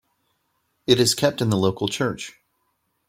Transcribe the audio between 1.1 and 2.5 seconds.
kept in the local church.